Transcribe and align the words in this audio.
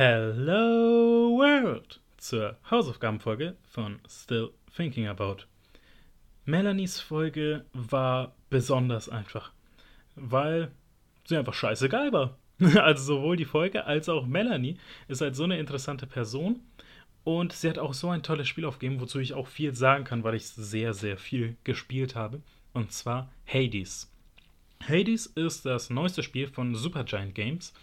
Hello 0.00 1.36
World 1.38 2.00
zur 2.18 2.56
Hausaufgabenfolge 2.70 3.56
von 3.68 3.98
Still 4.08 4.50
Thinking 4.76 5.08
About. 5.08 5.38
Melanies 6.44 7.00
Folge 7.00 7.64
war 7.72 8.32
besonders 8.48 9.08
einfach, 9.08 9.50
weil 10.14 10.70
sie 11.24 11.36
einfach 11.36 11.54
scheißegal 11.54 12.12
war. 12.12 12.38
Also 12.80 13.16
sowohl 13.16 13.36
die 13.36 13.44
Folge 13.44 13.86
als 13.86 14.08
auch 14.08 14.24
Melanie 14.24 14.78
ist 15.08 15.20
halt 15.20 15.34
so 15.34 15.42
eine 15.42 15.58
interessante 15.58 16.06
Person 16.06 16.60
und 17.24 17.52
sie 17.52 17.68
hat 17.68 17.80
auch 17.80 17.92
so 17.92 18.08
ein 18.10 18.22
tolles 18.22 18.46
Spiel 18.46 18.66
aufgegeben, 18.66 19.00
wozu 19.00 19.18
ich 19.18 19.34
auch 19.34 19.48
viel 19.48 19.74
sagen 19.74 20.04
kann, 20.04 20.22
weil 20.22 20.36
ich 20.36 20.46
sehr, 20.46 20.94
sehr 20.94 21.16
viel 21.16 21.56
gespielt 21.64 22.14
habe. 22.14 22.40
Und 22.72 22.92
zwar 22.92 23.32
Hades. 23.52 24.08
Hades 24.80 25.26
ist 25.26 25.66
das 25.66 25.90
neueste 25.90 26.22
Spiel 26.22 26.46
von 26.46 26.76
Supergiant 26.76 27.34
Games. 27.34 27.74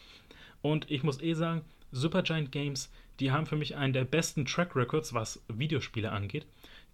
Und 0.61 0.89
ich 0.89 1.03
muss 1.03 1.21
eh 1.21 1.33
sagen, 1.33 1.65
Supergiant 1.95 2.51
Games, 2.51 2.91
die 3.21 3.31
haben 3.31 3.45
für 3.45 3.55
mich 3.55 3.75
einen 3.75 3.93
der 3.93 4.03
besten 4.03 4.45
Track 4.45 4.75
Records, 4.75 5.13
was 5.13 5.43
Videospiele 5.47 6.11
angeht. 6.11 6.45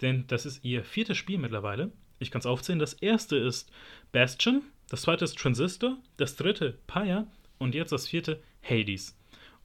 Denn 0.02 0.26
das 0.28 0.46
ist 0.46 0.64
ihr 0.64 0.84
viertes 0.84 1.18
Spiel 1.18 1.40
mittlerweile. 1.40 1.92
Ich 2.20 2.30
kann 2.30 2.40
es 2.40 2.46
aufzählen. 2.46 2.80
Das 2.80 2.94
erste 2.94 3.36
ist 3.36 3.72
Bastion, 4.12 4.62
das 4.90 5.02
zweite 5.02 5.26
ist 5.26 5.38
Transistor, 5.38 5.98
das 6.18 6.36
dritte 6.36 6.78
Pyre 6.86 7.26
und 7.58 7.74
jetzt 7.74 7.92
das 7.92 8.08
vierte 8.08 8.42
Hades. 8.62 9.18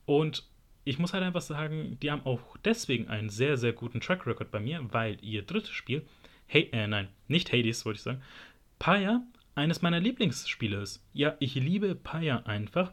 Und 0.06 0.48
ich 0.84 0.98
muss 0.98 1.12
halt 1.12 1.22
einfach 1.22 1.42
sagen, 1.42 1.98
die 2.00 2.10
haben 2.10 2.24
auch 2.24 2.56
deswegen 2.64 3.08
einen 3.08 3.28
sehr, 3.28 3.58
sehr 3.58 3.74
guten 3.74 4.00
Track 4.00 4.26
Record 4.26 4.50
bei 4.50 4.60
mir, 4.60 4.80
weil 4.92 5.18
ihr 5.20 5.42
drittes 5.42 5.70
Spiel, 5.70 6.06
hey, 6.46 6.70
äh, 6.72 6.86
nein, 6.86 7.08
nicht 7.28 7.52
Hades, 7.52 7.84
wollte 7.84 7.98
ich 7.98 8.02
sagen, 8.02 8.22
Pyre 8.78 9.20
eines 9.54 9.82
meiner 9.82 10.00
Lieblingsspiele 10.00 10.80
ist. 10.80 11.04
Ja, 11.12 11.36
ich 11.40 11.54
liebe 11.56 11.94
Pyre 11.94 12.46
einfach. 12.46 12.92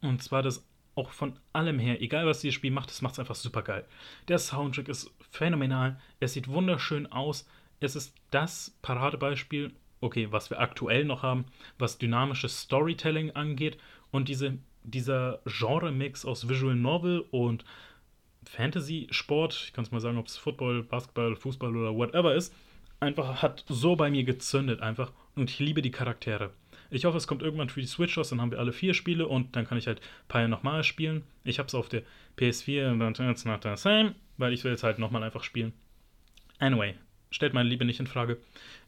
Und 0.00 0.22
zwar 0.22 0.42
das 0.42 0.66
auch 0.94 1.10
von 1.10 1.38
allem 1.52 1.78
her, 1.78 2.00
egal 2.00 2.26
was 2.26 2.40
dieses 2.40 2.54
Spiel 2.54 2.70
macht, 2.70 2.90
es 2.90 3.02
macht 3.02 3.14
es 3.14 3.18
einfach 3.18 3.34
super 3.34 3.62
geil. 3.62 3.84
Der 4.28 4.38
Soundtrack 4.38 4.88
ist 4.88 5.10
phänomenal, 5.30 6.00
es 6.20 6.34
sieht 6.34 6.48
wunderschön 6.48 7.10
aus, 7.10 7.48
es 7.80 7.96
ist 7.96 8.14
das 8.30 8.76
Paradebeispiel, 8.82 9.72
okay, 10.00 10.28
was 10.30 10.50
wir 10.50 10.60
aktuell 10.60 11.04
noch 11.04 11.22
haben, 11.22 11.46
was 11.78 11.98
dynamisches 11.98 12.60
Storytelling 12.60 13.32
angeht 13.32 13.78
und 14.10 14.28
diese, 14.28 14.58
dieser 14.82 15.40
Genre-Mix 15.46 16.24
aus 16.24 16.48
Visual 16.48 16.74
Novel 16.74 17.24
und 17.30 17.64
Fantasy-Sport, 18.44 19.64
ich 19.66 19.72
kann 19.72 19.84
es 19.84 19.90
mal 19.90 20.00
sagen, 20.00 20.18
ob 20.18 20.26
es 20.26 20.36
Football, 20.36 20.82
Basketball, 20.82 21.34
Fußball 21.34 21.74
oder 21.74 21.94
whatever 21.94 22.34
ist, 22.34 22.54
einfach 23.00 23.42
hat 23.42 23.64
so 23.68 23.96
bei 23.96 24.10
mir 24.10 24.24
gezündet 24.24 24.80
einfach 24.80 25.12
und 25.34 25.50
ich 25.50 25.58
liebe 25.58 25.82
die 25.82 25.90
Charaktere. 25.90 26.52
Ich 26.90 27.04
hoffe, 27.04 27.16
es 27.16 27.26
kommt 27.26 27.42
irgendwann 27.42 27.68
für 27.68 27.80
die 27.80 27.86
Switch 27.86 28.16
raus, 28.16 28.28
dann 28.28 28.40
haben 28.40 28.50
wir 28.50 28.58
alle 28.58 28.72
vier 28.72 28.94
Spiele 28.94 29.26
und 29.26 29.56
dann 29.56 29.66
kann 29.66 29.78
ich 29.78 29.86
halt 29.86 30.00
Pyre 30.28 30.48
nochmal 30.48 30.84
spielen. 30.84 31.22
Ich 31.44 31.58
habe 31.58 31.66
es 31.66 31.74
auf 31.74 31.88
der 31.88 32.02
PS4 32.38 32.92
und 32.92 33.00
dann 33.00 33.30
it's 33.30 33.44
not 33.44 33.62
the 33.62 33.76
same, 33.76 34.14
weil 34.36 34.52
ich 34.52 34.64
will 34.64 34.72
jetzt 34.72 34.82
halt 34.82 34.98
nochmal 34.98 35.22
einfach 35.22 35.44
spielen. 35.44 35.72
Anyway, 36.58 36.94
stellt 37.30 37.54
meine 37.54 37.68
Liebe 37.68 37.84
nicht 37.84 38.00
in 38.00 38.06
Frage. 38.06 38.38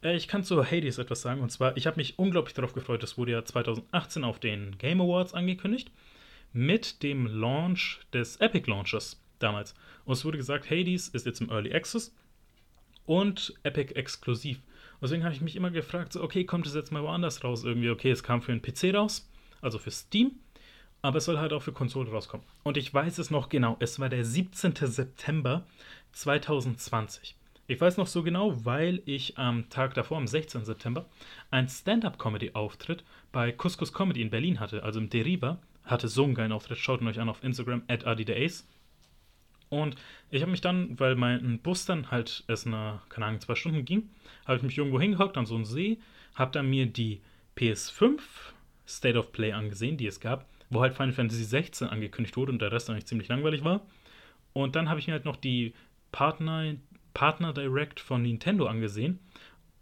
Äh, 0.02 0.16
ich 0.16 0.28
kann 0.28 0.44
zu 0.44 0.64
Hades 0.64 0.98
etwas 0.98 1.22
sagen 1.22 1.40
und 1.40 1.50
zwar, 1.50 1.76
ich 1.76 1.86
habe 1.86 1.96
mich 1.96 2.18
unglaublich 2.18 2.54
darauf 2.54 2.72
gefreut, 2.72 3.02
das 3.02 3.18
wurde 3.18 3.32
ja 3.32 3.44
2018 3.44 4.24
auf 4.24 4.38
den 4.38 4.78
Game 4.78 5.00
Awards 5.00 5.34
angekündigt, 5.34 5.90
mit 6.52 7.02
dem 7.02 7.26
Launch 7.26 8.00
des 8.12 8.36
Epic 8.36 8.70
Launches 8.70 9.20
damals. 9.38 9.74
Und 10.04 10.14
es 10.14 10.24
wurde 10.24 10.38
gesagt, 10.38 10.70
Hades 10.70 11.08
ist 11.08 11.26
jetzt 11.26 11.40
im 11.40 11.50
Early 11.50 11.74
Access 11.74 12.14
und 13.04 13.54
Epic 13.62 13.94
exklusiv. 13.94 14.60
Deswegen 15.00 15.24
habe 15.24 15.34
ich 15.34 15.40
mich 15.40 15.56
immer 15.56 15.70
gefragt, 15.70 16.12
so, 16.12 16.22
okay, 16.22 16.44
kommt 16.44 16.66
es 16.66 16.74
jetzt 16.74 16.92
mal 16.92 17.02
woanders 17.02 17.44
raus? 17.44 17.64
Irgendwie, 17.64 17.90
okay, 17.90 18.10
es 18.10 18.22
kam 18.22 18.42
für 18.42 18.52
einen 18.52 18.62
PC 18.62 18.94
raus, 18.94 19.28
also 19.60 19.78
für 19.78 19.90
Steam, 19.90 20.32
aber 21.02 21.18
es 21.18 21.24
soll 21.24 21.38
halt 21.38 21.52
auch 21.52 21.62
für 21.62 21.72
Konsole 21.72 22.10
rauskommen. 22.10 22.46
Und 22.62 22.76
ich 22.76 22.92
weiß 22.92 23.18
es 23.18 23.30
noch 23.30 23.48
genau, 23.48 23.76
es 23.80 24.00
war 24.00 24.08
der 24.08 24.24
17. 24.24 24.74
September 24.74 25.66
2020. 26.12 27.36
Ich 27.68 27.80
weiß 27.80 27.96
noch 27.96 28.06
so 28.06 28.22
genau, 28.22 28.64
weil 28.64 29.02
ich 29.06 29.38
am 29.38 29.68
Tag 29.70 29.94
davor, 29.94 30.18
am 30.18 30.28
16. 30.28 30.64
September, 30.64 31.06
ein 31.50 31.68
Stand-Up-Comedy-Auftritt 31.68 33.02
bei 33.32 33.50
Couscous 33.50 33.92
Comedy 33.92 34.22
in 34.22 34.30
Berlin 34.30 34.60
hatte, 34.60 34.84
also 34.84 35.00
im 35.00 35.10
Deriva. 35.10 35.58
Hatte 35.84 36.08
so 36.08 36.24
einen 36.24 36.34
geilen 36.34 36.52
Auftritt, 36.52 36.78
schaut 36.78 37.00
ihn 37.00 37.08
euch 37.08 37.20
an 37.20 37.28
auf 37.28 37.42
Instagram, 37.42 37.82
at 37.88 38.06
Ace. 38.06 38.66
Und 39.68 39.96
ich 40.30 40.42
habe 40.42 40.50
mich 40.50 40.60
dann, 40.60 40.98
weil 40.98 41.16
mein 41.16 41.58
Bus 41.58 41.86
dann 41.86 42.10
halt 42.10 42.44
erst 42.48 42.66
eine, 42.66 43.00
keine 43.08 43.26
Ahnung, 43.26 43.40
zwei 43.40 43.54
Stunden 43.54 43.84
ging, 43.84 44.10
habe 44.44 44.56
ich 44.56 44.62
mich 44.62 44.78
irgendwo 44.78 45.00
hingehockt 45.00 45.36
an 45.36 45.46
so 45.46 45.54
einen 45.54 45.64
See, 45.64 45.98
habe 46.34 46.52
dann 46.52 46.70
mir 46.70 46.86
die 46.86 47.20
PS5 47.56 48.20
State 48.86 49.18
of 49.18 49.32
Play 49.32 49.52
angesehen, 49.52 49.96
die 49.96 50.06
es 50.06 50.20
gab, 50.20 50.46
wo 50.70 50.80
halt 50.80 50.94
Final 50.94 51.12
Fantasy 51.12 51.44
16 51.44 51.88
angekündigt 51.88 52.36
wurde 52.36 52.52
und 52.52 52.62
der 52.62 52.70
Rest 52.70 52.88
eigentlich 52.88 53.06
ziemlich 53.06 53.28
langweilig 53.28 53.64
war. 53.64 53.82
Und 54.52 54.76
dann 54.76 54.88
habe 54.88 55.00
ich 55.00 55.06
mir 55.06 55.14
halt 55.14 55.24
noch 55.24 55.36
die 55.36 55.74
Partner, 56.12 56.76
Partner 57.12 57.52
Direct 57.52 58.00
von 58.00 58.22
Nintendo 58.22 58.66
angesehen. 58.66 59.18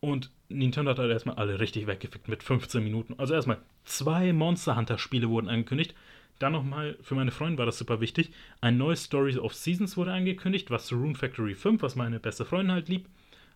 Und 0.00 0.30
Nintendo 0.48 0.90
hat 0.90 0.98
halt 0.98 1.10
erstmal 1.10 1.36
alle 1.36 1.60
richtig 1.60 1.86
weggefickt 1.86 2.28
mit 2.28 2.42
15 2.42 2.82
Minuten. 2.82 3.14
Also 3.18 3.34
erstmal 3.34 3.58
zwei 3.84 4.32
Monster 4.32 4.76
Hunter 4.76 4.98
Spiele 4.98 5.28
wurden 5.28 5.48
angekündigt. 5.48 5.94
Dann 6.38 6.52
nochmal, 6.52 6.98
für 7.02 7.14
meine 7.14 7.30
Freundin 7.30 7.58
war 7.58 7.66
das 7.66 7.78
super 7.78 8.00
wichtig, 8.00 8.32
ein 8.60 8.76
neues 8.76 9.04
Story 9.04 9.36
of 9.38 9.54
Seasons 9.54 9.96
wurde 9.96 10.12
angekündigt, 10.12 10.70
was 10.70 10.86
zu 10.86 10.96
Rune 10.96 11.14
Factory 11.14 11.54
5, 11.54 11.82
was 11.82 11.96
meine 11.96 12.18
beste 12.18 12.44
Freundin 12.44 12.72
halt 12.72 12.88
liebt, 12.88 13.10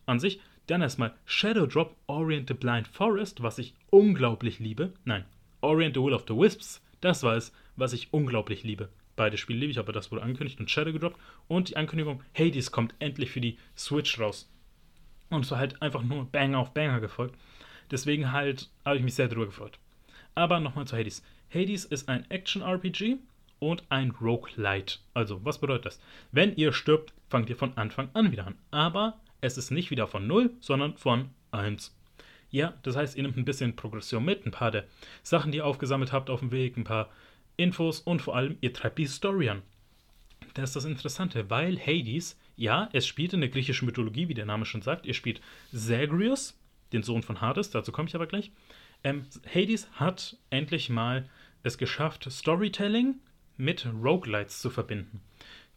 an 0.06 0.21
sich. 0.21 0.41
Dann 0.66 0.83
erstmal 0.83 1.15
Shadow 1.25 1.67
Drop 1.67 1.97
Orient 2.06 2.49
the 2.49 2.55
Blind 2.55 2.87
Forest, 2.88 3.43
was 3.43 3.59
ich 3.59 3.75
unglaublich 3.91 4.59
liebe. 4.59 4.93
Nein, 5.05 5.25
Orient 5.61 5.97
the 5.97 6.03
Will 6.03 6.12
of 6.12 6.25
the 6.28 6.37
Wisps, 6.37 6.83
das 7.00 7.22
war 7.22 7.37
es, 7.37 7.53
was 7.77 7.93
ich 7.93 8.12
unglaublich 8.12 8.65
liebe. 8.65 8.88
Beide 9.17 9.37
Spiele 9.37 9.59
liebe 9.59 9.72
ich, 9.72 9.78
aber 9.78 9.93
das 9.93 10.12
wurde 10.12 10.22
angekündigt 10.22 10.61
und 10.61 10.71
Shadow 10.71 10.93
gedroppt. 10.93 11.19
Und 11.49 11.71
die 11.71 11.77
Ankündigung, 11.77 12.22
Hades 12.38 12.71
kommt 12.71 12.94
endlich 13.00 13.31
für 13.31 13.41
die 13.41 13.59
Switch 13.77 14.21
raus. 14.21 14.49
Und 15.31 15.44
es 15.44 15.50
war 15.50 15.59
halt 15.59 15.83
einfach 15.83 16.03
nur 16.03 16.27
Banger 16.27 16.59
auf 16.59 16.72
Banger 16.72 17.00
gefolgt. 17.00 17.37
Deswegen 17.91 18.31
halt 18.33 18.71
habe 18.84 18.97
ich 18.97 19.03
mich 19.03 19.15
sehr 19.15 19.28
drüber 19.28 19.47
gefreut. 19.47 19.78
Aber 20.34 20.61
nochmal 20.61 20.87
zu 20.87 20.97
Hades. 20.97 21.25
Hades 21.53 21.84
ist 21.84 22.09
ein 22.09 22.31
Action-RPG 22.31 23.16
und 23.59 23.82
ein 23.88 24.10
Roguelite. 24.10 24.98
Also, 25.14 25.44
was 25.44 25.59
bedeutet 25.59 25.86
das? 25.86 26.00
Wenn 26.32 26.54
ihr 26.56 26.72
stirbt, 26.72 27.12
fangt 27.28 27.48
ihr 27.48 27.56
von 27.56 27.76
Anfang 27.76 28.09
an 28.14 28.32
wieder 28.32 28.47
an. 28.47 28.56
Aber 28.70 29.19
es 29.41 29.58
ist 29.58 29.70
nicht 29.70 29.91
wieder 29.91 30.06
von 30.06 30.26
0, 30.26 30.50
sondern 30.60 30.97
von 30.97 31.31
1. 31.53 31.94
Ja, 32.50 32.75
das 32.82 32.97
heißt, 32.97 33.16
ihr 33.16 33.22
nehmt 33.22 33.37
ein 33.37 33.44
bisschen 33.44 33.76
Progression 33.76 34.25
mit, 34.25 34.47
ein 34.47 34.53
paar 34.53 34.70
der 34.70 34.84
Sachen, 35.22 35.53
die 35.53 35.58
ihr 35.58 35.66
aufgesammelt 35.66 36.12
habt 36.12 36.31
auf 36.31 36.41
dem 36.41 36.50
Weg, 36.50 36.76
ein 36.76 36.84
paar 36.84 37.10
Infos 37.56 38.00
und 38.00 38.22
vor 38.22 38.37
allem, 38.37 38.56
ihr 38.60 38.72
treibt 38.72 38.98
die 38.98 39.06
Story 39.06 39.48
an. 39.50 39.62
Das 40.54 40.70
ist 40.70 40.76
das 40.76 40.84
Interessante, 40.84 41.50
weil 41.50 41.78
Hades, 41.78 42.38
ja, 42.56 42.88
es 42.92 43.06
spielt 43.06 43.32
in 43.32 43.41
der 43.41 43.50
griechischen 43.50 43.87
Mythologie, 43.87 44.28
wie 44.28 44.34
der 44.34 44.47
Name 44.47 44.64
schon 44.64 44.82
sagt. 44.82 45.06
Ihr 45.06 45.14
spielt 45.14 45.41
Zagreus, 45.75 46.58
den 46.92 47.03
Sohn 47.03 47.22
von 47.22 47.41
Hades, 47.41 47.70
dazu 47.70 47.92
komme 47.92 48.08
ich 48.08 48.14
aber 48.14 48.26
gleich. 48.26 48.50
Ähm, 49.04 49.26
Hades 49.54 49.88
hat 49.92 50.37
endlich 50.50 50.88
mal 50.88 51.28
es 51.62 51.78
geschafft, 51.78 52.30
Storytelling 52.30 53.16
mit 53.56 53.86
Roguelites 53.86 54.60
zu 54.60 54.70
verbinden. 54.70 55.20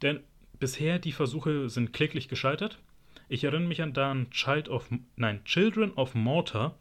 Denn 0.01 0.21
bisher 0.59 0.99
die 0.99 1.11
Versuche 1.11 1.69
sind 1.69 1.93
kläglich 1.93 2.27
gescheitert. 2.27 2.79
Ich 3.29 3.43
erinnere 3.43 3.67
mich 3.67 3.81
an 3.81 3.93
da 3.93 4.15
Child 4.29 4.69
of, 4.69 4.89
nein, 5.15 5.43
Children 5.45 5.93
of 5.93 6.15
Mortar, 6.15 6.77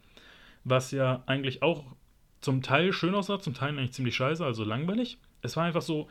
was 0.63 0.91
ja 0.91 1.23
eigentlich 1.25 1.63
auch 1.63 1.85
zum 2.41 2.61
Teil 2.61 2.93
schön 2.93 3.15
aussah, 3.15 3.39
zum 3.39 3.53
Teil 3.53 3.77
eigentlich 3.77 3.93
ziemlich 3.93 4.15
scheiße, 4.15 4.43
also 4.43 4.63
langweilig. 4.63 5.17
Es 5.41 5.55
war 5.55 5.63
einfach 5.63 5.81
so, 5.81 6.09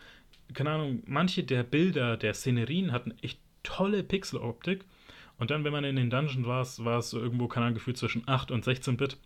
keine 0.55 0.71
Ahnung, 0.71 1.03
manche 1.07 1.45
der 1.45 1.63
Bilder, 1.63 2.17
der 2.17 2.35
Szenerien 2.35 2.93
hatten 2.93 3.15
echt 3.23 3.41
tolle 3.63 4.03
Pixeloptik. 4.03 4.85
Und 5.39 5.51
dann, 5.51 5.65
wenn 5.65 5.73
man 5.73 5.85
in 5.85 5.97
den 5.97 6.11
Dungeon 6.11 6.47
war, 6.47 6.67
war 6.79 6.99
es 6.99 7.13
irgendwo, 7.13 7.49
keine 7.49 7.67
Ahnung, 7.67 7.75
gefühlt 7.75 7.97
zwischen 7.97 8.27
8 8.29 8.51
und 8.51 8.65
16 8.65 8.97
Bit. 8.97 9.17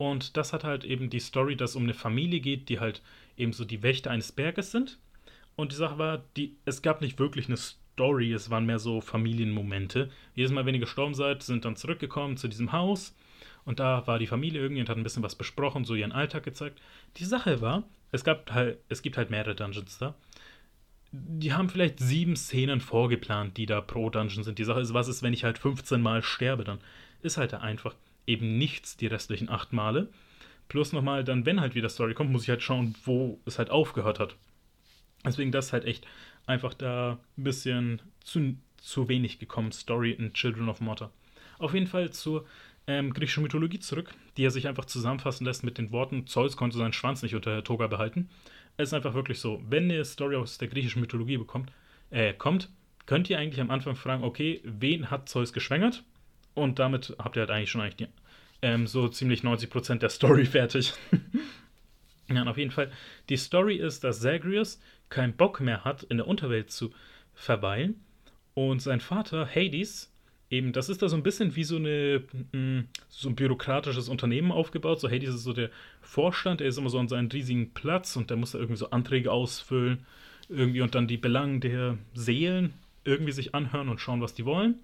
Und 0.00 0.38
das 0.38 0.54
hat 0.54 0.64
halt 0.64 0.86
eben 0.86 1.10
die 1.10 1.20
Story, 1.20 1.56
dass 1.56 1.70
es 1.70 1.76
um 1.76 1.82
eine 1.82 1.92
Familie 1.92 2.40
geht, 2.40 2.70
die 2.70 2.80
halt 2.80 3.02
eben 3.36 3.52
so 3.52 3.66
die 3.66 3.82
Wächter 3.82 4.10
eines 4.10 4.32
Berges 4.32 4.70
sind. 4.70 4.98
Und 5.56 5.72
die 5.72 5.76
Sache 5.76 5.98
war, 5.98 6.24
die, 6.38 6.56
es 6.64 6.80
gab 6.80 7.02
nicht 7.02 7.18
wirklich 7.18 7.48
eine 7.48 7.58
Story, 7.58 8.32
es 8.32 8.48
waren 8.48 8.64
mehr 8.64 8.78
so 8.78 9.02
Familienmomente. 9.02 10.10
Jedes 10.34 10.52
Mal, 10.52 10.64
wenn 10.64 10.72
ihr 10.74 10.80
gestorben 10.80 11.12
seid, 11.12 11.42
sind 11.42 11.66
dann 11.66 11.76
zurückgekommen 11.76 12.38
zu 12.38 12.48
diesem 12.48 12.72
Haus. 12.72 13.14
Und 13.66 13.78
da 13.78 14.06
war 14.06 14.18
die 14.18 14.26
Familie 14.26 14.62
irgendwie 14.62 14.80
und 14.80 14.88
hat 14.88 14.96
ein 14.96 15.02
bisschen 15.02 15.22
was 15.22 15.34
besprochen, 15.34 15.84
so 15.84 15.94
ihren 15.94 16.12
Alltag 16.12 16.44
gezeigt. 16.44 16.80
Die 17.18 17.26
Sache 17.26 17.60
war, 17.60 17.84
es, 18.10 18.24
gab 18.24 18.50
halt, 18.52 18.78
es 18.88 19.02
gibt 19.02 19.18
halt 19.18 19.28
mehrere 19.28 19.54
Dungeons 19.54 19.98
da. 19.98 20.14
Die 21.12 21.52
haben 21.52 21.68
vielleicht 21.68 21.98
sieben 21.98 22.36
Szenen 22.36 22.80
vorgeplant, 22.80 23.58
die 23.58 23.66
da 23.66 23.82
pro 23.82 24.08
Dungeon 24.08 24.44
sind. 24.44 24.58
Die 24.58 24.64
Sache 24.64 24.80
ist, 24.80 24.94
was 24.94 25.08
ist, 25.08 25.22
wenn 25.22 25.34
ich 25.34 25.44
halt 25.44 25.58
15 25.58 26.00
Mal 26.00 26.22
sterbe? 26.22 26.64
Dann 26.64 26.78
ist 27.20 27.36
halt 27.36 27.52
einfach 27.52 27.94
eben 28.30 28.58
nichts 28.58 28.96
die 28.96 29.06
restlichen 29.06 29.48
acht 29.48 29.72
Male. 29.72 30.08
Plus 30.68 30.92
nochmal, 30.92 31.24
dann, 31.24 31.46
wenn 31.46 31.60
halt 31.60 31.74
wieder 31.74 31.88
Story 31.88 32.14
kommt, 32.14 32.30
muss 32.30 32.44
ich 32.44 32.48
halt 32.48 32.62
schauen, 32.62 32.94
wo 33.04 33.40
es 33.44 33.58
halt 33.58 33.70
aufgehört 33.70 34.20
hat. 34.20 34.36
Deswegen 35.24 35.52
das 35.52 35.72
halt 35.72 35.84
echt 35.84 36.06
einfach 36.46 36.74
da 36.74 37.18
ein 37.36 37.44
bisschen 37.44 38.02
zu, 38.22 38.56
zu 38.78 39.08
wenig 39.08 39.38
gekommen, 39.38 39.72
Story 39.72 40.12
in 40.12 40.32
Children 40.32 40.68
of 40.68 40.80
Mortar. 40.80 41.10
Auf 41.58 41.74
jeden 41.74 41.88
Fall 41.88 42.10
zur 42.10 42.46
ähm, 42.86 43.12
griechischen 43.12 43.42
Mythologie 43.42 43.80
zurück, 43.80 44.14
die 44.36 44.44
er 44.44 44.50
sich 44.50 44.66
einfach 44.66 44.84
zusammenfassen 44.84 45.44
lässt 45.44 45.64
mit 45.64 45.76
den 45.76 45.92
Worten, 45.92 46.26
Zeus 46.26 46.56
konnte 46.56 46.78
seinen 46.78 46.92
Schwanz 46.92 47.22
nicht 47.22 47.34
unter 47.34 47.52
der 47.52 47.64
Toga 47.64 47.86
behalten. 47.86 48.30
es 48.76 48.88
ist 48.88 48.94
einfach 48.94 49.14
wirklich 49.14 49.40
so, 49.40 49.62
wenn 49.68 49.84
eine 49.84 50.04
Story 50.04 50.36
aus 50.36 50.58
der 50.58 50.68
griechischen 50.68 51.00
Mythologie 51.00 51.36
bekommt, 51.36 51.70
äh, 52.10 52.32
kommt, 52.32 52.70
könnt 53.06 53.28
ihr 53.28 53.38
eigentlich 53.38 53.60
am 53.60 53.70
Anfang 53.70 53.96
fragen, 53.96 54.24
okay, 54.24 54.60
wen 54.64 55.10
hat 55.10 55.28
Zeus 55.28 55.52
geschwängert? 55.52 56.04
Und 56.54 56.78
damit 56.78 57.14
habt 57.18 57.36
ihr 57.36 57.40
halt 57.40 57.50
eigentlich 57.50 57.70
schon 57.70 57.80
eigentlich 57.80 57.96
die, 57.96 58.06
ähm, 58.62 58.86
so 58.86 59.08
ziemlich 59.08 59.42
90% 59.42 59.98
der 59.98 60.10
Story 60.10 60.44
fertig. 60.46 60.92
ja, 62.28 62.44
auf 62.44 62.58
jeden 62.58 62.70
Fall, 62.70 62.90
die 63.28 63.36
Story 63.36 63.76
ist, 63.76 64.04
dass 64.04 64.20
Zagreus 64.20 64.80
keinen 65.08 65.34
Bock 65.34 65.60
mehr 65.60 65.84
hat, 65.84 66.02
in 66.04 66.18
der 66.18 66.26
Unterwelt 66.26 66.70
zu 66.70 66.92
verweilen. 67.34 68.00
Und 68.54 68.82
sein 68.82 69.00
Vater, 69.00 69.46
Hades, 69.46 70.12
eben, 70.50 70.72
das 70.72 70.88
ist 70.88 71.02
da 71.02 71.08
so 71.08 71.16
ein 71.16 71.22
bisschen 71.22 71.56
wie 71.56 71.64
so, 71.64 71.76
eine, 71.76 72.22
mm, 72.52 72.80
so 73.08 73.28
ein 73.28 73.36
bürokratisches 73.36 74.08
Unternehmen 74.08 74.52
aufgebaut. 74.52 75.00
So 75.00 75.08
Hades 75.08 75.34
ist 75.34 75.44
so 75.44 75.52
der 75.52 75.70
Vorstand, 76.00 76.60
er 76.60 76.68
ist 76.68 76.78
immer 76.78 76.90
so 76.90 76.98
an 76.98 77.08
seinem 77.08 77.28
riesigen 77.28 77.72
Platz 77.72 78.16
und 78.16 78.30
der 78.30 78.36
muss 78.36 78.52
da 78.52 78.58
irgendwie 78.58 78.78
so 78.78 78.90
Anträge 78.90 79.30
ausfüllen, 79.30 80.04
irgendwie 80.48 80.82
und 80.82 80.94
dann 80.94 81.06
die 81.06 81.16
Belangen 81.16 81.60
der 81.60 81.96
Seelen 82.14 82.74
irgendwie 83.04 83.32
sich 83.32 83.54
anhören 83.54 83.88
und 83.88 84.00
schauen, 84.00 84.20
was 84.20 84.34
die 84.34 84.44
wollen. 84.44 84.74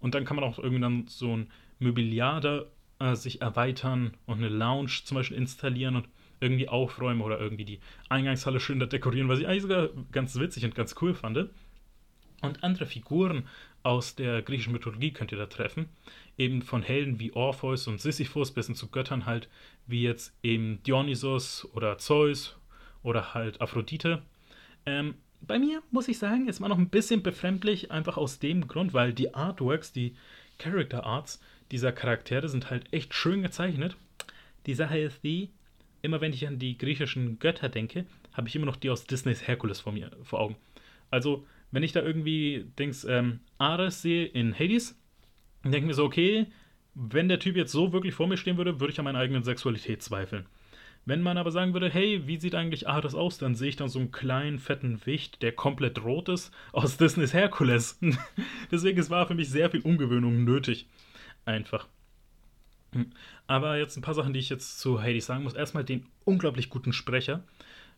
Und 0.00 0.14
dann 0.14 0.24
kann 0.24 0.36
man 0.36 0.44
auch 0.44 0.58
irgendwann 0.58 1.06
so 1.08 1.36
ein 1.36 1.50
Mobiliar 1.78 2.40
da 2.40 2.64
äh, 2.98 3.14
sich 3.14 3.42
erweitern 3.42 4.14
und 4.26 4.38
eine 4.38 4.48
Lounge 4.48 5.02
zum 5.04 5.16
Beispiel 5.16 5.36
installieren 5.36 5.96
und 5.96 6.08
irgendwie 6.40 6.68
aufräumen 6.68 7.22
oder 7.22 7.40
irgendwie 7.40 7.64
die 7.64 7.80
Eingangshalle 8.08 8.60
schön 8.60 8.78
da 8.78 8.86
dekorieren, 8.86 9.28
was 9.28 9.38
ich 9.38 9.46
eigentlich 9.46 9.62
sogar 9.62 9.88
ganz 10.12 10.36
witzig 10.36 10.64
und 10.64 10.74
ganz 10.74 10.94
cool 11.00 11.14
fand. 11.14 11.48
Und 12.42 12.62
andere 12.62 12.86
Figuren 12.86 13.48
aus 13.82 14.14
der 14.14 14.42
griechischen 14.42 14.72
Mythologie 14.72 15.12
könnt 15.12 15.32
ihr 15.32 15.38
da 15.38 15.46
treffen. 15.46 15.88
Eben 16.36 16.60
von 16.60 16.82
Helden 16.82 17.18
wie 17.18 17.32
Orpheus 17.32 17.86
und 17.86 18.00
Sisyphus 18.00 18.52
bis 18.52 18.66
hin 18.66 18.74
zu 18.74 18.88
Göttern 18.88 19.24
halt, 19.24 19.48
wie 19.86 20.02
jetzt 20.02 20.36
eben 20.42 20.82
Dionysos 20.82 21.66
oder 21.72 21.96
Zeus 21.98 22.58
oder 23.02 23.32
halt 23.32 23.60
Aphrodite. 23.60 24.22
Ähm, 24.84 25.14
bei 25.40 25.58
mir 25.58 25.82
muss 25.90 26.08
ich 26.08 26.18
sagen, 26.18 26.48
ist 26.48 26.60
man 26.60 26.70
noch 26.70 26.78
ein 26.78 26.88
bisschen 26.88 27.22
befremdlich, 27.22 27.90
einfach 27.90 28.16
aus 28.16 28.38
dem 28.38 28.66
Grund, 28.68 28.94
weil 28.94 29.12
die 29.12 29.34
Artworks, 29.34 29.92
die 29.92 30.16
Character 30.58 31.04
Arts 31.04 31.40
dieser 31.70 31.92
Charaktere 31.92 32.48
sind 32.48 32.70
halt 32.70 32.92
echt 32.92 33.14
schön 33.14 33.42
gezeichnet. 33.42 33.96
Die 34.66 34.74
Sache 34.74 34.98
ist 34.98 35.22
die, 35.24 35.50
immer 36.02 36.20
wenn 36.20 36.32
ich 36.32 36.46
an 36.46 36.58
die 36.58 36.78
griechischen 36.78 37.38
Götter 37.38 37.68
denke, 37.68 38.06
habe 38.32 38.48
ich 38.48 38.56
immer 38.56 38.66
noch 38.66 38.76
die 38.76 38.90
aus 38.90 39.06
Disneys 39.06 39.46
Herkules 39.46 39.80
vor 39.80 39.92
mir 39.92 40.10
vor 40.22 40.40
Augen. 40.40 40.56
Also, 41.10 41.46
wenn 41.70 41.82
ich 41.82 41.92
da 41.92 42.02
irgendwie 42.02 42.66
denkst, 42.78 43.04
ähm, 43.08 43.40
Ares 43.58 44.02
sehe 44.02 44.26
in 44.26 44.54
Hades, 44.54 44.98
denke 45.64 45.78
ich 45.78 45.84
mir 45.84 45.94
so, 45.94 46.04
okay, 46.04 46.46
wenn 46.94 47.28
der 47.28 47.38
Typ 47.38 47.56
jetzt 47.56 47.72
so 47.72 47.92
wirklich 47.92 48.14
vor 48.14 48.26
mir 48.26 48.36
stehen 48.36 48.56
würde, 48.56 48.80
würde 48.80 48.92
ich 48.92 48.98
an 48.98 49.04
meiner 49.04 49.18
eigenen 49.18 49.44
Sexualität 49.44 50.02
zweifeln. 50.02 50.46
Wenn 51.06 51.22
man 51.22 51.38
aber 51.38 51.52
sagen 51.52 51.72
würde, 51.72 51.88
hey, 51.88 52.26
wie 52.26 52.38
sieht 52.38 52.56
eigentlich 52.56 52.88
Ares 52.88 53.14
aus, 53.14 53.38
dann 53.38 53.54
sehe 53.54 53.68
ich 53.68 53.76
dann 53.76 53.88
so 53.88 54.00
einen 54.00 54.10
kleinen, 54.10 54.58
fetten 54.58 55.06
Wicht, 55.06 55.40
der 55.40 55.52
komplett 55.52 56.02
rot 56.02 56.28
ist, 56.28 56.52
aus 56.72 56.96
Disneys 56.98 57.32
Herkules. 57.32 58.00
Deswegen, 58.72 58.98
es 58.98 59.08
war 59.08 59.26
für 59.26 59.36
mich 59.36 59.48
sehr 59.48 59.70
viel 59.70 59.80
Umgewöhnung 59.80 60.42
nötig. 60.42 60.88
Einfach. 61.44 61.86
Aber 63.46 63.78
jetzt 63.78 63.96
ein 63.96 64.02
paar 64.02 64.14
Sachen, 64.14 64.32
die 64.32 64.40
ich 64.40 64.48
jetzt 64.48 64.80
zu 64.80 65.00
Hades 65.00 65.26
sagen 65.26 65.44
muss. 65.44 65.54
Erstmal 65.54 65.84
den 65.84 66.06
unglaublich 66.24 66.70
guten 66.70 66.92
Sprecher, 66.92 67.44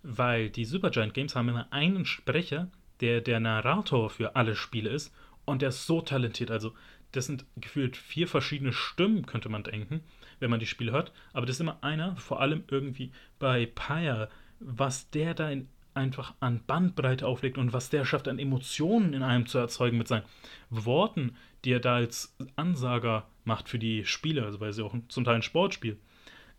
weil 0.02 0.50
die 0.50 0.66
Supergiant 0.66 1.14
Games 1.14 1.34
haben 1.34 1.48
immer 1.48 1.72
einen 1.72 2.04
Sprecher, 2.04 2.68
der 3.00 3.22
der 3.22 3.40
Narrator 3.40 4.10
für 4.10 4.36
alle 4.36 4.54
Spiele 4.54 4.90
ist 4.90 5.14
und 5.46 5.62
der 5.62 5.70
ist 5.70 5.86
so 5.86 6.02
talentiert. 6.02 6.50
Also, 6.50 6.74
das 7.12 7.26
sind 7.26 7.46
gefühlt 7.56 7.96
vier 7.96 8.28
verschiedene 8.28 8.72
Stimmen, 8.72 9.26
könnte 9.26 9.48
man 9.48 9.62
denken 9.64 10.02
wenn 10.40 10.50
man 10.50 10.60
die 10.60 10.66
Spiele 10.66 10.92
hört. 10.92 11.12
Aber 11.32 11.46
das 11.46 11.56
ist 11.56 11.60
immer 11.60 11.82
einer, 11.82 12.16
vor 12.16 12.40
allem 12.40 12.64
irgendwie 12.68 13.12
bei 13.38 13.66
Pyre, 13.66 14.28
was 14.60 15.10
der 15.10 15.34
da 15.34 15.50
in, 15.50 15.68
einfach 15.94 16.34
an 16.40 16.62
Bandbreite 16.66 17.26
auflegt 17.26 17.58
und 17.58 17.72
was 17.72 17.90
der 17.90 18.04
schafft, 18.04 18.28
an 18.28 18.38
Emotionen 18.38 19.14
in 19.14 19.22
einem 19.22 19.46
zu 19.46 19.58
erzeugen 19.58 19.98
mit 19.98 20.08
seinen 20.08 20.24
Worten, 20.70 21.36
die 21.64 21.72
er 21.72 21.80
da 21.80 21.96
als 21.96 22.36
Ansager 22.56 23.28
macht 23.44 23.68
für 23.68 23.78
die 23.78 24.04
Spiele, 24.04 24.44
also 24.44 24.60
weil 24.60 24.72
sie 24.72 24.84
auch 24.84 24.94
zum 25.08 25.24
Teil 25.24 25.36
ein 25.36 25.42
Sportspiel. 25.42 25.98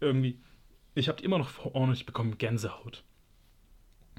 Irgendwie, 0.01 0.39
ich 0.95 1.07
habe 1.07 1.21
immer 1.23 1.37
noch 1.37 1.49
vor 1.49 1.75
Ohren 1.75 1.89
und 1.89 1.95
ich 1.95 2.05
bekomme 2.05 2.35
Gänsehaut. 2.35 3.03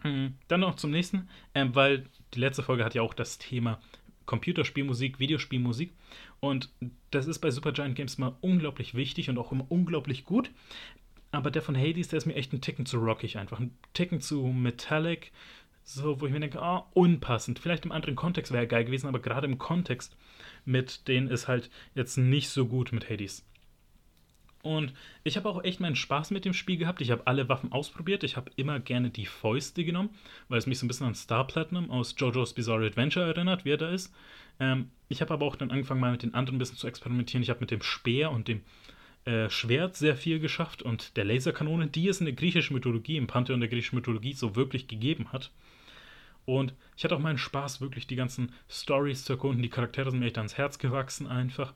Hm, 0.03 0.35
dann 0.49 0.61
noch 0.61 0.77
zum 0.77 0.91
nächsten, 0.91 1.29
ähm, 1.55 1.75
weil 1.75 2.07
die 2.33 2.41
letzte 2.41 2.63
Folge 2.63 2.85
hat 2.85 2.95
ja 2.95 3.03
auch 3.03 3.13
das 3.13 3.37
Thema 3.37 3.81
Computerspielmusik, 4.31 5.19
Videospielmusik. 5.19 5.91
Und 6.39 6.71
das 7.11 7.27
ist 7.27 7.41
bei 7.41 7.51
Supergiant 7.51 7.97
Games 7.97 8.17
mal 8.17 8.37
unglaublich 8.41 8.95
wichtig 8.95 9.29
und 9.29 9.39
auch 9.39 9.51
immer 9.51 9.67
unglaublich 9.69 10.25
gut. 10.25 10.53
Aber 11.33 11.51
der 11.51 11.63
von 11.63 11.77
Hades, 11.77 12.09
der 12.09 12.19
ist 12.19 12.27
mir 12.27 12.37
echt 12.37 12.53
ein 12.53 12.61
Ticken 12.61 12.87
zu 12.87 12.99
rockig 12.99 13.39
einfach. 13.39 13.59
Ein 13.59 13.75
Ticken 13.93 14.21
zu 14.21 14.47
metallic. 14.47 15.33
So, 15.83 16.21
wo 16.21 16.27
ich 16.27 16.33
mir 16.33 16.39
denke, 16.39 16.63
ah, 16.63 16.87
unpassend. 16.95 17.59
Vielleicht 17.59 17.85
im 17.85 17.91
anderen 17.91 18.15
Kontext 18.15 18.53
wäre 18.53 18.63
er 18.63 18.69
geil 18.69 18.85
gewesen, 18.85 19.09
aber 19.09 19.19
gerade 19.19 19.49
im 19.49 19.59
Kontext 19.59 20.17
mit 20.65 21.09
denen 21.09 21.29
ist 21.29 21.49
halt 21.49 21.69
jetzt 21.97 22.17
nicht 22.17 22.51
so 22.51 22.67
gut 22.67 22.93
mit 22.93 23.11
Hades. 23.11 23.45
Und 24.63 24.93
ich 25.25 25.37
habe 25.37 25.49
auch 25.49 25.65
echt 25.65 25.81
meinen 25.81 25.97
Spaß 25.97 26.31
mit 26.33 26.45
dem 26.45 26.53
Spiel 26.53 26.77
gehabt. 26.77 27.01
Ich 27.01 27.11
habe 27.11 27.27
alle 27.27 27.49
Waffen 27.49 27.73
ausprobiert. 27.73 28.25
Ich 28.25 28.37
habe 28.37 28.51
immer 28.57 28.79
gerne 28.79 29.11
die 29.11 29.27
Fäuste 29.27 29.85
genommen, 29.85 30.11
weil 30.49 30.59
es 30.59 30.67
mich 30.67 30.79
so 30.79 30.85
ein 30.85 30.89
bisschen 30.89 31.07
an 31.07 31.15
Star 31.15 31.47
Platinum 31.47 31.91
aus 31.91 32.15
JoJo's 32.17 32.53
Bizarre 32.53 32.87
Adventure 32.87 33.27
erinnert, 33.27 33.65
wie 33.65 33.71
er 33.71 33.79
da 33.79 33.91
ist. 33.91 34.15
Ähm, 34.59 34.91
ich 35.09 35.23
habe 35.23 35.33
aber 35.33 35.47
auch 35.47 35.57
dann 35.57 35.71
angefangen, 35.71 36.01
mal 36.01 36.13
mit 36.13 36.23
den 36.23 36.35
anderen 36.35 36.57
ein 36.57 36.59
bisschen 36.59 36.77
zu 36.77 36.87
experimentieren. 36.87 37.43
Ich 37.43 37.51
habe 37.51 37.61
mit 37.61 37.71
dem 37.71 37.83
Speer 37.83 38.31
und 38.31 38.49
dem 38.49 38.61
äh, 39.25 39.49
Schwert 39.49 39.97
sehr 39.97 40.17
viel 40.17 40.41
geschafft 40.41 40.83
und 40.83 41.17
der 41.17 41.25
Laserkanone, 41.25 41.87
die 41.87 42.09
es 42.09 42.21
in 42.21 42.27
der 42.27 42.35
griechischen 42.35 42.75
Mythologie, 42.75 43.17
im 43.17 43.27
Pantheon 43.27 43.61
der 43.61 43.69
griechischen 43.69 43.97
Mythologie 43.97 44.35
so 44.35 44.57
wirklich 44.57 44.89
gegeben 44.89 45.33
hat. 45.33 45.51
Und 46.45 46.75
ich 46.97 47.05
hatte 47.05 47.17
auch 47.17 47.21
meinen 47.21 47.39
Spaß, 47.39 47.81
wirklich 47.81 48.07
die 48.07 48.17
ganzen 48.17 48.53
Stories 48.69 49.25
zu 49.25 49.35
erkunden. 49.35 49.63
Die 49.63 49.69
Charaktere 49.69 50.11
sind 50.11 50.21
mir 50.21 50.27
echt 50.27 50.39
ans 50.39 50.59
Herz 50.59 50.79
gewachsen 50.79 51.27
einfach. 51.27 51.75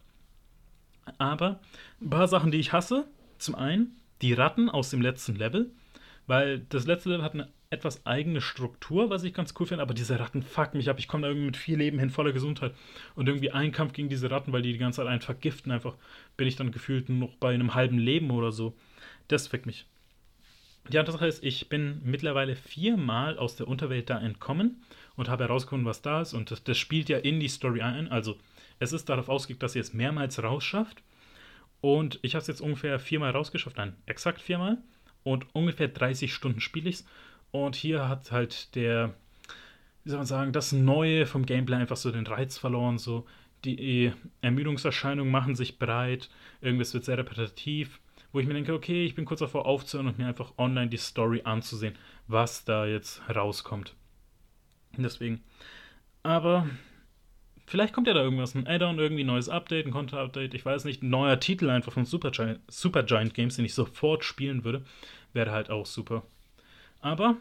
Aber 1.18 1.60
ein 2.00 2.10
paar 2.10 2.28
Sachen, 2.28 2.50
die 2.50 2.58
ich 2.58 2.72
hasse. 2.72 3.06
Zum 3.38 3.54
einen 3.54 3.96
die 4.22 4.32
Ratten 4.32 4.70
aus 4.70 4.90
dem 4.90 5.02
letzten 5.02 5.36
Level, 5.36 5.70
weil 6.26 6.60
das 6.68 6.86
letzte 6.86 7.10
Level 7.10 7.24
hat 7.24 7.34
eine 7.34 7.48
etwas 7.70 8.06
eigene 8.06 8.40
Struktur, 8.40 9.10
was 9.10 9.24
ich 9.24 9.34
ganz 9.34 9.52
cool 9.58 9.66
finde, 9.66 9.82
aber 9.82 9.94
diese 9.94 10.18
Ratten 10.18 10.42
fucken 10.42 10.78
mich 10.78 10.88
ab. 10.88 10.98
Ich 10.98 11.08
komme 11.08 11.22
da 11.22 11.28
irgendwie 11.28 11.46
mit 11.46 11.56
vier 11.56 11.76
Leben 11.76 11.98
hin, 11.98 12.08
voller 12.08 12.32
Gesundheit. 12.32 12.74
Und 13.16 13.26
irgendwie 13.26 13.50
ein 13.50 13.72
Kampf 13.72 13.92
gegen 13.92 14.08
diese 14.08 14.30
Ratten, 14.30 14.52
weil 14.52 14.62
die 14.62 14.72
die 14.72 14.78
ganze 14.78 14.98
Zeit 14.98 15.08
einen 15.08 15.20
vergiften, 15.20 15.72
einfach 15.72 15.96
bin 16.36 16.46
ich 16.46 16.56
dann 16.56 16.70
gefühlt 16.70 17.08
noch 17.08 17.34
bei 17.36 17.52
einem 17.52 17.74
halben 17.74 17.98
Leben 17.98 18.30
oder 18.30 18.52
so. 18.52 18.74
Das 19.28 19.48
fickt 19.48 19.66
mich. 19.66 19.86
Die 20.88 20.98
andere 20.98 21.14
Sache 21.14 21.26
ist, 21.26 21.42
ich 21.42 21.68
bin 21.68 22.00
mittlerweile 22.04 22.56
viermal 22.56 23.38
aus 23.38 23.56
der 23.56 23.68
Unterwelt 23.68 24.10
da 24.10 24.20
entkommen 24.20 24.82
und 25.16 25.28
habe 25.28 25.44
herausgefunden, 25.44 25.86
was 25.86 26.02
da 26.02 26.22
ist. 26.22 26.34
Und 26.34 26.50
das, 26.50 26.62
das 26.62 26.78
spielt 26.78 27.08
ja 27.08 27.18
in 27.18 27.40
die 27.40 27.48
Story 27.48 27.80
ein. 27.80 28.08
Also 28.08 28.36
es 28.78 28.92
ist 28.92 29.08
darauf 29.08 29.28
ausgelegt, 29.28 29.62
dass 29.62 29.74
ihr 29.74 29.82
es 29.82 29.94
mehrmals 29.94 30.42
rausschafft. 30.42 31.02
Und 31.80 32.18
ich 32.22 32.34
habe 32.34 32.40
es 32.40 32.46
jetzt 32.46 32.60
ungefähr 32.60 32.98
viermal 32.98 33.30
rausgeschafft. 33.30 33.76
Nein, 33.76 33.94
exakt 34.06 34.40
viermal. 34.40 34.78
Und 35.22 35.46
ungefähr 35.54 35.88
30 35.88 36.32
Stunden 36.32 36.60
spiele 36.60 36.88
ich 36.88 36.96
es. 36.96 37.06
Und 37.50 37.76
hier 37.76 38.08
hat 38.08 38.32
halt 38.32 38.74
der, 38.74 39.14
wie 40.02 40.10
soll 40.10 40.18
man 40.18 40.26
sagen, 40.26 40.52
das 40.52 40.72
Neue 40.72 41.26
vom 41.26 41.46
Gameplay 41.46 41.76
einfach 41.76 41.96
so 41.96 42.10
den 42.10 42.26
Reiz 42.26 42.58
verloren. 42.58 42.98
So 42.98 43.26
die 43.64 44.12
Ermüdungserscheinungen 44.40 45.30
machen 45.30 45.54
sich 45.54 45.78
breit. 45.78 46.30
Irgendwas 46.60 46.94
wird 46.94 47.04
sehr 47.04 47.18
repetitiv. 47.18 48.00
Wo 48.32 48.40
ich 48.40 48.46
mir 48.46 48.54
denke, 48.54 48.74
okay, 48.74 49.04
ich 49.04 49.14
bin 49.14 49.24
kurz 49.24 49.40
davor 49.40 49.66
aufzuhören 49.66 50.08
und 50.08 50.18
mir 50.18 50.26
einfach 50.26 50.52
online 50.58 50.88
die 50.88 50.96
Story 50.96 51.42
anzusehen, 51.44 51.96
was 52.26 52.64
da 52.64 52.84
jetzt 52.84 53.22
rauskommt. 53.28 53.94
Deswegen. 54.96 55.42
Aber 56.22 56.66
Vielleicht 57.66 57.94
kommt 57.94 58.06
ja 58.06 58.14
da 58.14 58.22
irgendwas, 58.22 58.54
ein 58.54 58.66
Add-on, 58.66 58.98
irgendwie 58.98 59.24
neues 59.24 59.48
Update, 59.48 59.86
ein 59.86 59.92
Content-Update, 59.92 60.54
ich 60.54 60.64
weiß 60.64 60.84
nicht, 60.84 61.02
ein 61.02 61.10
neuer 61.10 61.40
Titel 61.40 61.70
einfach 61.70 61.92
von 61.92 62.04
Supergiant, 62.04 62.60
Supergiant 62.68 63.32
Games, 63.34 63.56
den 63.56 63.64
ich 63.64 63.74
sofort 63.74 64.24
spielen 64.24 64.64
würde, 64.64 64.84
wäre 65.32 65.50
halt 65.50 65.70
auch 65.70 65.86
super. 65.86 66.24
Aber 67.00 67.36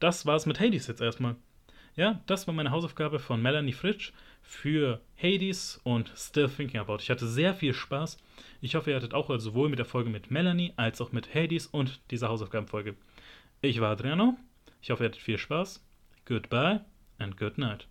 das 0.00 0.26
war's 0.26 0.46
mit 0.46 0.58
Hades 0.58 0.86
jetzt 0.86 1.00
erstmal. 1.00 1.36
Ja, 1.94 2.20
das 2.26 2.46
war 2.46 2.54
meine 2.54 2.70
Hausaufgabe 2.70 3.18
von 3.18 3.42
Melanie 3.42 3.74
Fritsch 3.74 4.12
für 4.40 5.00
Hades 5.16 5.80
und 5.84 6.10
Still 6.16 6.48
Thinking 6.48 6.80
About. 6.80 6.98
Ich 7.00 7.10
hatte 7.10 7.26
sehr 7.26 7.54
viel 7.54 7.74
Spaß. 7.74 8.16
Ich 8.62 8.74
hoffe, 8.74 8.90
ihr 8.90 8.96
hattet 8.96 9.14
auch 9.14 9.38
sowohl 9.38 9.68
mit 9.68 9.78
der 9.78 9.86
Folge 9.86 10.08
mit 10.08 10.30
Melanie 10.30 10.72
als 10.76 11.00
auch 11.00 11.12
mit 11.12 11.34
Hades 11.34 11.66
und 11.66 12.00
dieser 12.10 12.28
Hausaufgabenfolge. 12.28 12.96
Ich 13.60 13.80
war 13.80 13.90
Adriano. 13.92 14.36
Ich 14.80 14.90
hoffe, 14.90 15.04
ihr 15.04 15.08
hattet 15.10 15.22
viel 15.22 15.38
Spaß. 15.38 15.86
Goodbye 16.24 16.80
and 17.18 17.36
good 17.36 17.58
night. 17.58 17.86